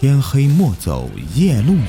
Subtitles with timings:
[0.00, 1.82] 天黑莫走夜路远，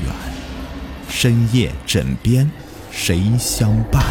[1.07, 2.49] 深夜枕边
[2.89, 4.03] 谁相伴？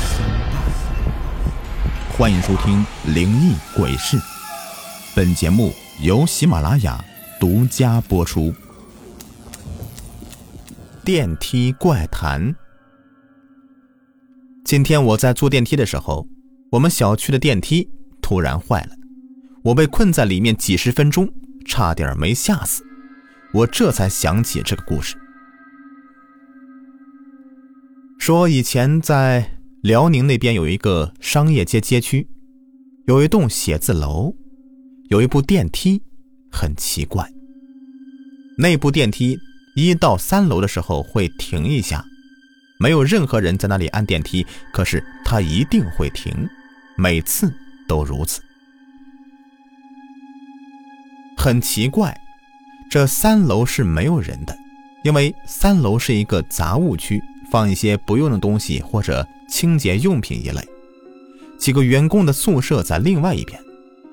[2.16, 4.16] 欢迎收听《灵异鬼事》，
[5.16, 7.04] 本节目由喜马拉雅
[7.40, 8.54] 独家播出。
[11.04, 12.54] 电梯怪谈。
[14.64, 16.24] 今天我在坐电梯的时候，
[16.70, 17.90] 我们小区的电梯
[18.22, 18.90] 突然坏了，
[19.64, 21.28] 我被困在里面几十分钟，
[21.66, 22.84] 差点没吓死。
[23.54, 25.16] 我这才想起这个故事，
[28.18, 32.28] 说以前在辽宁那边有一个商业街街区，
[33.06, 34.34] 有一栋写字楼，
[35.08, 36.02] 有一部电梯，
[36.52, 37.26] 很奇怪。
[38.58, 39.38] 那部电梯
[39.74, 42.04] 一到三楼的时候会停一下，
[42.78, 46.46] 没有任何人在那里按电梯，可是它一定会停，
[46.98, 47.50] 每次
[47.88, 48.42] 都如此，
[51.36, 52.14] 很奇怪。
[52.88, 54.56] 这三楼是没有人的，
[55.04, 60.60] 因为三楼是一个杂物区，放一些不用的东西或者清洁用品一类。
[61.58, 63.60] 几个员工的宿舍在另外一边，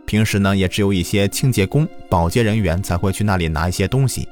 [0.05, 4.27] 平时呢也只有一些清洁工、保洁人员才会去那里拿一些东西。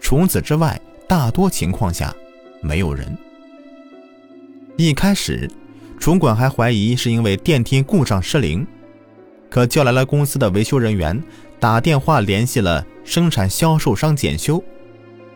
[0.00, 2.12] 除此之外，大多情况下
[2.60, 3.16] 没有人。
[4.76, 5.48] 一开始，
[5.98, 8.66] 主管还怀疑是因为电梯故障失灵，
[9.50, 11.22] 可叫来了公司的维修人员，
[11.58, 12.84] 打电话联系了。
[13.04, 14.62] 生产销售商检修，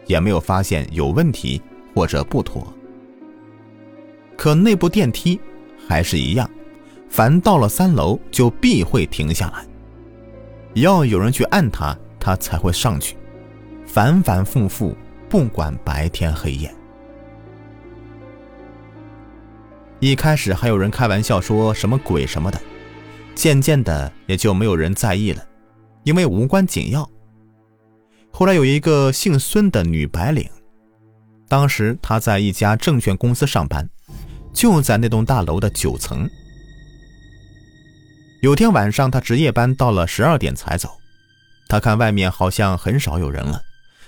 [0.05, 1.59] 也没有发现有问题
[1.95, 2.71] 或者不妥。
[4.37, 5.41] 可那部电梯
[5.89, 6.51] 还是一样，
[7.09, 9.65] 凡到了三楼就必会停下来，
[10.75, 13.17] 要有人去按它，它才会上去，
[13.87, 14.95] 反反复复，
[15.31, 16.71] 不管白天黑夜。
[19.99, 22.61] 一开始还有人开玩笑说什么鬼什么的，
[23.35, 25.45] 渐渐的也就没有人在意了，
[26.05, 27.09] 因为无关紧要。
[28.31, 30.49] 后来有一个姓孙的女白领，
[31.49, 33.89] 当时她在一家证券公司上班，
[34.53, 36.29] 就在那栋大楼的九层。
[38.41, 40.89] 有天晚上，她值夜班到了十二点才走，
[41.69, 43.61] 她看外面好像很少有人了，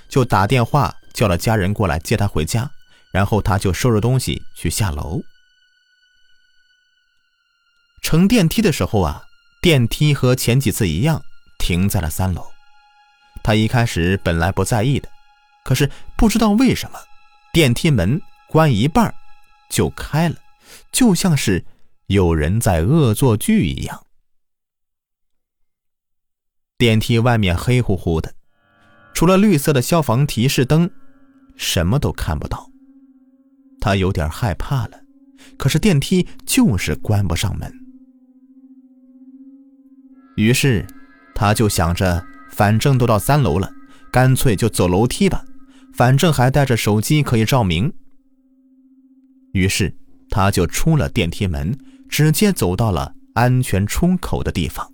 [0.09, 2.70] 就打电话叫了家人过来接她回家，
[3.12, 5.20] 然后她就收拾东西去下楼。
[8.14, 9.25] 乘电梯的时候啊，
[9.60, 11.20] 电梯和前几次一样
[11.58, 12.47] 停在了三楼。
[13.42, 15.08] 他一开始本来不在意的，
[15.64, 16.98] 可是不知道为什么，
[17.52, 19.12] 电梯门关一半
[19.69, 20.36] 就开了，
[20.92, 21.64] 就像是
[22.06, 24.06] 有人在恶作剧一样。
[26.78, 28.32] 电梯外面黑乎乎的，
[29.12, 30.88] 除了绿色的消防提示灯，
[31.56, 32.70] 什么都看不到。
[33.81, 35.00] 他有点害怕了，
[35.58, 37.81] 可是电梯就是关不上门。
[40.37, 40.87] 于是，
[41.34, 42.27] 他就想着。
[42.50, 43.69] 反正都到三楼了，
[44.12, 45.45] 干脆就走楼梯吧，
[45.93, 47.93] 反正还带着手机可以照明。
[49.50, 49.93] 于是
[50.31, 51.77] 他就出了电梯门，
[52.09, 54.89] 直接走到了安全出口的地方。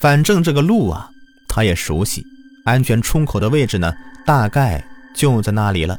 [0.00, 1.12] 反正这个路啊，
[1.46, 2.24] 他也熟悉，
[2.64, 3.94] 安全出口的位置呢，
[4.26, 4.84] 大概
[5.14, 5.96] 就在那里了。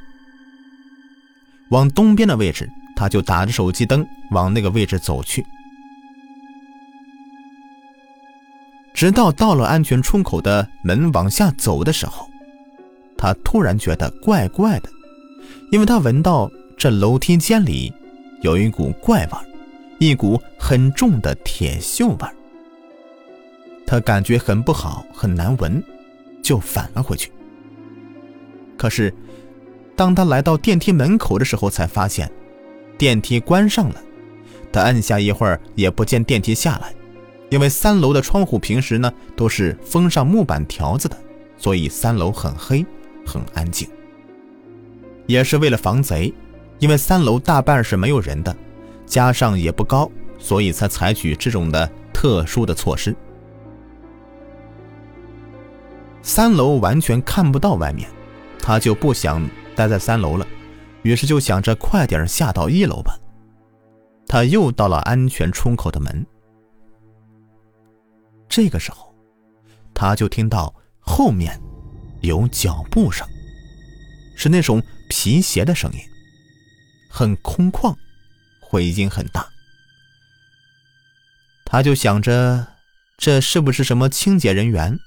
[1.70, 5.46] 往东边的位置，他就打着手机灯往那个位置走去。
[8.94, 12.30] 直到到了安全出口的门往下走的时候，
[13.18, 14.90] 他突然觉得怪怪的，
[15.72, 17.94] 因为他闻到这楼梯间里
[18.42, 19.32] 有一股怪味
[20.00, 22.30] 一股很重的铁锈味
[23.86, 25.84] 他感觉很不好，很难闻，
[26.42, 27.32] 就返了回去。
[28.78, 29.14] 可是，
[29.96, 32.32] 当他来到电梯门口的时候，才发现
[32.98, 34.02] 电梯关上了。
[34.72, 36.94] 他按下一会儿，也不见电梯下来。
[37.50, 41.16] 因为三楼的窗户平时呢都是封上木板条子的，
[41.58, 42.86] 所以三楼很黑，
[43.26, 43.88] 很安静。
[45.28, 46.34] 也是为了防贼，
[46.80, 48.56] 因为三楼大半是没有人的，
[49.06, 53.16] 加上也不高，所以才采取这种的特殊的措施。
[56.22, 58.10] 三楼完全看不到外面，
[58.60, 60.46] 他就不想待在三楼了，
[61.06, 63.16] 于是就想着快点下到一楼吧。
[64.28, 66.26] 他又到了安全出口的门。
[68.50, 69.14] 这个时候，
[69.94, 71.62] 他就听到后面
[72.22, 73.28] 有脚步声，
[74.36, 76.00] 是那种皮鞋的声音，
[77.08, 77.96] 很空旷，
[78.60, 79.48] 回音很大。
[81.66, 82.66] 他就想着，
[83.16, 84.98] 这是不是什么清洁人员？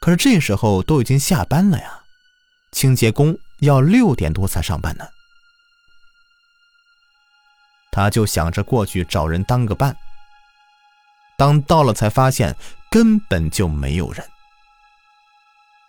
[0.00, 2.04] 可是这时候都已经下班了呀，
[2.72, 5.04] 清洁工要六点多才上班呢。
[7.92, 9.96] 他就想着过去找人当个伴。
[11.36, 12.54] 当到了，才发现
[12.90, 14.28] 根本就没有人，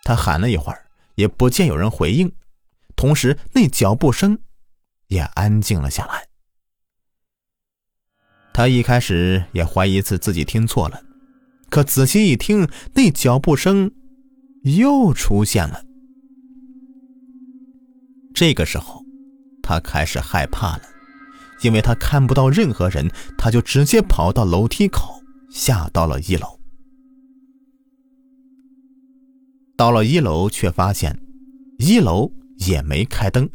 [0.02, 2.32] 他喊了一会儿，也不见有人回应，
[2.96, 4.38] 同时那脚步声
[5.08, 6.26] 也安静了下来。
[8.54, 11.02] 他一开始也怀疑是自己听错了，
[11.68, 13.92] 可仔细一听，那脚步声
[14.64, 15.84] 又出现了。
[18.34, 19.04] 这个时候，
[19.62, 20.82] 他开始害怕了，
[21.62, 26.58] 因为他看不到任何人，他就直接跑到楼梯口，下到了一楼。
[29.76, 31.18] 到了一楼，却发现
[31.78, 33.48] 一楼也没开灯。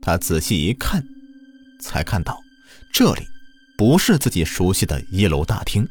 [0.00, 1.04] 他仔细一看，
[1.80, 2.38] 才看到
[2.92, 3.22] 这里。
[3.76, 5.84] 不是自己熟悉的一楼大厅，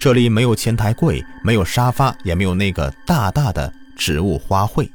[0.00, 4.88] 这里没有前台柜，没有沙发，也没有那个大大的植物花卉，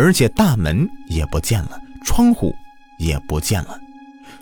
[0.00, 2.54] 而且大门也不见了，窗户
[2.98, 3.76] 也不见了，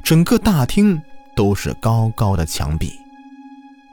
[0.03, 1.01] 整个大厅
[1.35, 2.93] 都是高高的墙壁，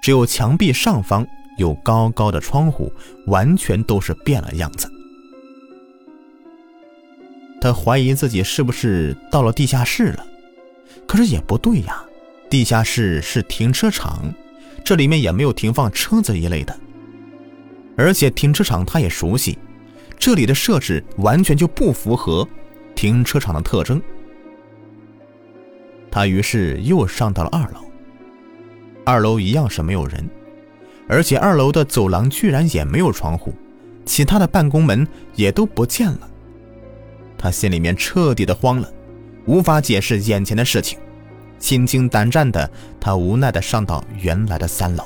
[0.01, 1.25] 只有墙壁上方
[1.56, 2.92] 有高高的窗户，
[3.27, 4.92] 完全都是变了样子。
[7.62, 10.25] 他怀疑自己是不是到了地下室了，
[11.07, 12.04] 可是也不对呀。
[12.50, 14.33] 地下室是停车场，
[14.83, 16.77] 这里面也没有停放车子一类的，
[17.95, 19.57] 而且停车场他也熟悉，
[20.24, 22.48] 这里的设置完全就不符合
[22.96, 24.02] 停车场的特征。
[26.10, 27.81] 他于是又上到了二楼，
[29.04, 30.25] 二楼一样是没有人，
[31.10, 33.54] 而且二楼的走廊居然也没有窗户，
[34.06, 35.06] 其他的办公门
[35.36, 36.30] 也都不见了。
[37.38, 38.90] 他心里面彻底的慌了，
[39.46, 40.98] 无法解释眼前的事情。
[41.60, 45.04] 心惊胆战的他，无奈的上到原来的三楼。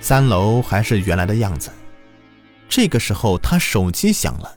[0.00, 1.68] 三楼还是原来的样子。
[2.70, 4.56] 这个时候，他手机响了，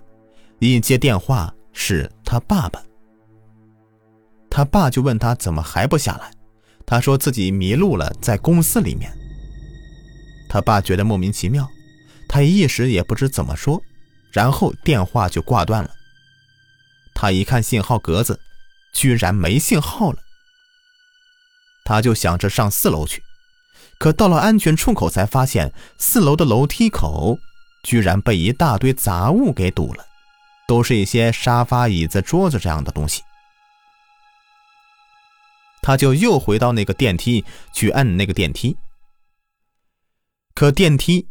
[0.60, 2.81] 一接电话是他爸爸。
[4.50, 6.31] 他爸就问他怎么还不下来，
[6.86, 9.12] 他说自己迷路了，在公司里面。
[10.48, 11.68] 他爸觉得莫名其妙，
[12.30, 13.81] 他一时也不知怎么说，
[14.31, 15.89] 然后电话就挂断了。
[17.16, 18.39] 他一看信号格子。
[18.95, 20.19] 居然没信号了，
[21.83, 23.24] 他就想着上四楼去，
[23.98, 27.39] 可到了安全出口才发现四楼的楼梯口
[27.83, 30.06] 居然被一大堆杂物给堵了，
[30.68, 33.21] 都是一些沙发、椅子、桌子这样的东西。
[35.81, 37.44] 他就又回到那个电梯
[37.74, 38.77] 去按那个电梯，
[40.56, 41.27] 可电梯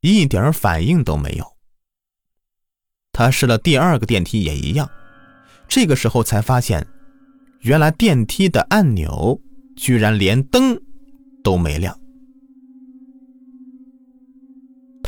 [0.00, 1.56] 一点反应都没有。
[3.12, 4.90] 他试了第二个电梯也一样，
[5.68, 6.86] 这个时候才发现。
[7.60, 9.40] 原来电梯的按钮
[9.76, 10.76] 居然连灯
[11.44, 11.96] 都没亮。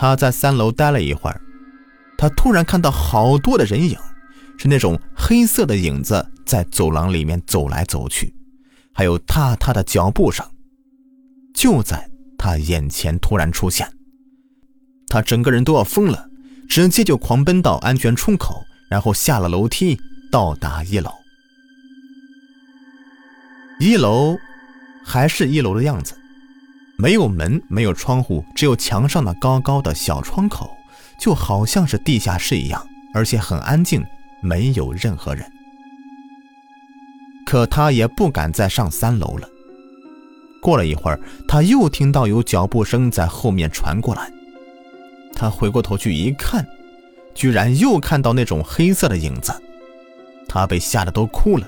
[0.04, 1.40] 他在三楼待了一会儿，
[2.18, 3.96] 他突然看到好多的人影，
[4.58, 8.34] 是那种黑色的影子在走廊里面走来走去，
[8.92, 10.44] 还有踏踏的脚步声，
[11.54, 12.06] 就在
[12.36, 13.90] 他眼前突然出现。
[15.08, 16.28] 他整个人都要疯了，
[16.68, 19.98] 直接就狂奔到安全出口，然后下了楼梯，
[20.30, 21.10] 到达一楼。
[23.80, 24.36] 一楼
[25.02, 26.14] 还是一楼的样子，
[26.96, 30.70] 没有门，没有窗户，只有墙上的高高的小窗口，
[31.18, 34.04] 就好像是地下室一样，而且很安静，
[34.40, 35.44] 没有任何人。
[37.44, 39.48] 可他也不敢再上三楼了。
[40.62, 44.30] 过了一会儿，他又听到有脚步声在后面传过来，
[45.34, 46.66] 他回过头去一看，
[47.34, 49.52] 居然又看到那种黑色的影子，
[50.48, 51.66] 他被吓得都哭了。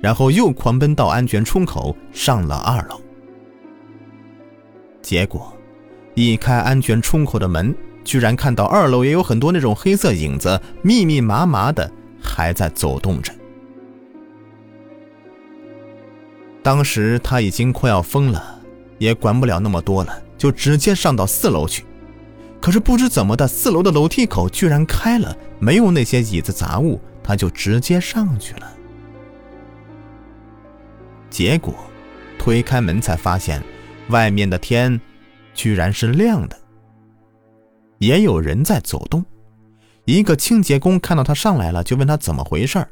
[0.00, 3.00] 然后又狂奔到安全出口，上了二楼。
[5.08, 5.56] 结果，
[6.12, 7.74] 一开安全出口的门，
[8.04, 11.90] 居然看到二楼也有很多那种黑色影子，密密麻麻的
[12.22, 13.32] 还在走动着。
[16.62, 18.60] 当时他已经快要疯了，
[18.98, 21.86] 也管不了那么多了，就直接上到四楼去。
[22.60, 28.70] 可是不知怎么的，四楼的楼梯口居然开了，没有那些椅子杂物，他就直接上去了。
[31.30, 31.74] 结果，
[32.38, 33.62] 推开门才发现，
[34.08, 35.00] 外面的天
[35.54, 36.58] 居然是亮的，
[37.98, 39.24] 也有人在走动。
[40.04, 42.86] 一个清洁工看到他上来了，就问他怎么回事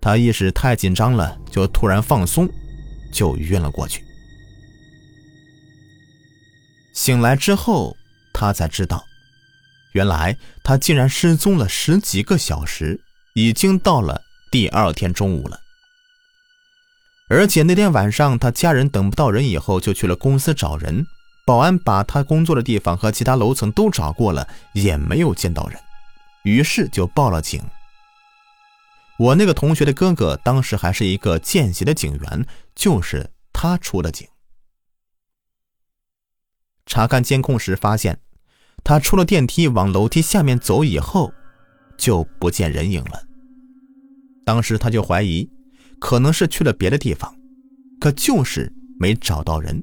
[0.00, 2.48] 他一时太紧张了，就突然放松，
[3.12, 4.02] 就晕了过去。
[6.94, 7.96] 醒来之后，
[8.32, 9.02] 他才知道，
[9.94, 13.00] 原来他竟然失踪了十几个小时，
[13.34, 15.58] 已经到了第二天中午了。
[17.34, 21.06] 而且那天晚上，他家人等不到人以后，就去了公司找人。
[21.46, 25.80] 保安把他工作的地方和其他楼层都找过了，也没有见到人，
[26.44, 27.62] 于是就报了警。
[29.18, 34.28] 我那个同学的哥哥当时还是一个见习的警员，就是他出的警。
[36.84, 38.20] 查看监控时发现，
[38.84, 41.32] 他出了电梯往楼梯下面走以后，
[41.96, 43.22] 就不见人影了。
[44.44, 45.48] 当时他就怀疑，
[46.02, 47.32] 可能是去了别的地方，
[48.00, 49.80] 可就是没找到人。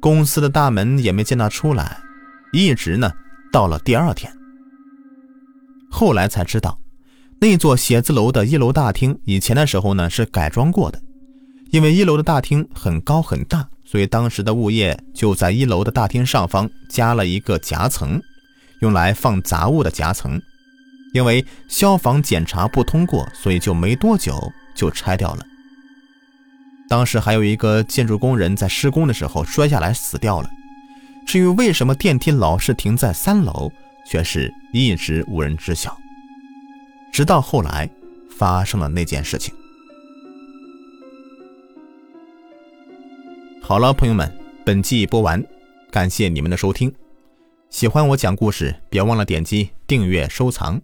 [0.00, 1.96] 公司的大门也没见他出来，
[2.52, 3.12] 一直呢
[3.52, 4.30] 到了第二天。
[5.88, 6.76] 后来才知道，
[7.38, 11.00] 那座写字楼的一楼大厅以前的时候呢是改装过的，
[11.70, 13.68] 因为一楼的大厅很高很大。
[13.84, 18.20] 所以当时的物业就在一楼的大厅上方加了一个夹层，
[18.80, 20.42] 用来放杂物的夹层。
[21.12, 24.36] 因为消防检查不通过，所以就没多久
[24.74, 25.46] 就拆掉了。
[26.88, 30.50] 当时还有一个建筑工人在施工的时候摔下来死掉了。
[31.26, 33.72] 至于为什么电梯老是停在三楼，
[34.06, 35.96] 却是一直无人知晓。
[37.10, 37.88] 直到后来
[38.36, 39.54] 发生了那件事情。
[43.62, 44.30] 好了，朋友们，
[44.66, 45.42] 本集播完，
[45.90, 46.94] 感谢你们的收听。
[47.70, 50.80] 喜欢我讲故事，别忘了点击订阅、收藏。